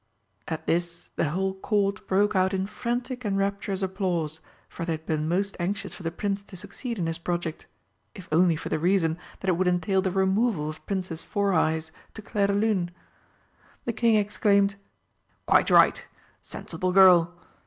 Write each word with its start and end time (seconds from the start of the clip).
At 0.47 0.65
this 0.65 1.11
the 1.15 1.29
whole 1.29 1.53
Court 1.53 2.07
broke 2.07 2.35
out 2.35 2.55
in 2.55 2.65
frantic 2.65 3.23
and 3.23 3.37
rapturous 3.37 3.83
applause, 3.83 4.41
for 4.67 4.83
they 4.83 4.93
had 4.93 5.05
been 5.05 5.27
most 5.29 5.55
anxious 5.59 5.93
for 5.93 6.01
the 6.01 6.09
Prince 6.09 6.41
to 6.41 6.55
succeed 6.55 6.97
in 6.97 7.05
his 7.05 7.19
project 7.19 7.67
if 8.15 8.27
only 8.31 8.55
for 8.55 8.69
the 8.69 8.79
reason 8.79 9.19
that 9.41 9.47
it 9.47 9.57
would 9.57 9.67
entail 9.67 10.01
the 10.01 10.09
removal 10.09 10.67
of 10.71 10.83
Princess 10.87 11.21
"Four 11.21 11.53
eyes" 11.53 11.91
to 12.15 12.23
Clairdelune. 12.23 12.89
The 13.85 13.93
King 13.93 14.15
exclaimed, 14.15 14.73
"Quite 15.45 15.69
right! 15.69 16.03
Sensible 16.41 16.91
girl!" 16.93 17.35